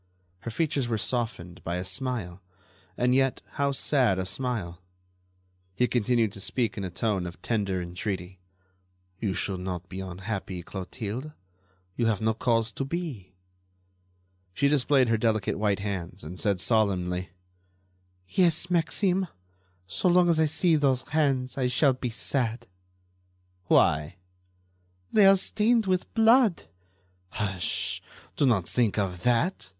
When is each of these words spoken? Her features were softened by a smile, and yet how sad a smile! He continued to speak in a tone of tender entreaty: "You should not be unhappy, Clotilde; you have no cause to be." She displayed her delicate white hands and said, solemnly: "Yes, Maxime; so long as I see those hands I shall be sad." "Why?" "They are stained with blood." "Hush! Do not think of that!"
Her 0.39 0.49
features 0.49 0.87
were 0.87 0.97
softened 0.97 1.63
by 1.63 1.75
a 1.75 1.85
smile, 1.85 2.41
and 2.97 3.13
yet 3.13 3.43
how 3.51 3.71
sad 3.71 4.17
a 4.17 4.25
smile! 4.25 4.81
He 5.75 5.87
continued 5.87 6.31
to 6.31 6.39
speak 6.41 6.75
in 6.75 6.83
a 6.83 6.89
tone 6.89 7.27
of 7.27 7.39
tender 7.43 7.79
entreaty: 7.79 8.39
"You 9.19 9.35
should 9.35 9.59
not 9.59 9.87
be 9.89 9.99
unhappy, 9.99 10.63
Clotilde; 10.63 11.33
you 11.95 12.07
have 12.07 12.19
no 12.19 12.33
cause 12.33 12.71
to 12.71 12.83
be." 12.83 13.35
She 14.55 14.67
displayed 14.67 15.07
her 15.09 15.19
delicate 15.19 15.59
white 15.59 15.81
hands 15.81 16.23
and 16.23 16.39
said, 16.39 16.59
solemnly: 16.59 17.29
"Yes, 18.27 18.71
Maxime; 18.71 19.27
so 19.85 20.07
long 20.09 20.29
as 20.29 20.39
I 20.39 20.45
see 20.45 20.75
those 20.75 21.03
hands 21.09 21.59
I 21.59 21.67
shall 21.67 21.93
be 21.93 22.09
sad." 22.09 22.65
"Why?" 23.67 24.15
"They 25.11 25.27
are 25.27 25.35
stained 25.35 25.85
with 25.85 26.11
blood." 26.15 26.63
"Hush! 27.29 28.01
Do 28.35 28.47
not 28.47 28.67
think 28.67 28.97
of 28.97 29.21
that!" 29.21 29.69